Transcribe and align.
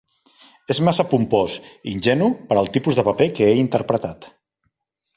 És 0.75 0.79
massa 0.87 1.05
pompós, 1.11 1.57
ingenu, 1.93 2.31
per 2.49 2.59
al 2.63 2.73
tipus 2.79 3.01
de 3.01 3.07
paper 3.11 3.31
que 3.41 3.51
he 3.51 3.57
interpretat. 3.67 4.31